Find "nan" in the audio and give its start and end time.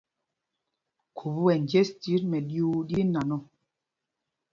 3.13-3.29